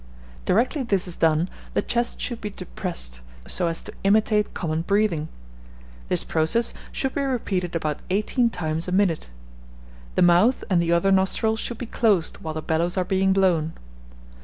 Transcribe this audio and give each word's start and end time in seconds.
Directly 0.45 0.81
this 0.81 1.07
is 1.07 1.15
done, 1.15 1.47
the 1.75 1.83
chest 1.83 2.19
should 2.19 2.41
be 2.41 2.49
depressed, 2.49 3.21
so 3.47 3.67
as 3.67 3.83
to 3.83 3.93
imitate 4.03 4.55
common 4.55 4.81
breathing. 4.81 5.27
This 6.07 6.23
process 6.23 6.73
should 6.91 7.13
be 7.13 7.21
repeated 7.21 7.75
about 7.75 7.99
eighteen 8.09 8.49
times 8.49 8.87
a 8.87 8.91
minute. 8.91 9.29
The 10.15 10.23
mouth 10.23 10.63
and 10.71 10.81
the 10.81 10.91
other 10.91 11.11
nostril 11.11 11.55
should 11.55 11.77
be 11.77 11.85
closed 11.85 12.37
while 12.37 12.55
the 12.55 12.63
bellows 12.63 12.97
are 12.97 13.05
being 13.05 13.31
blown. 13.31 13.73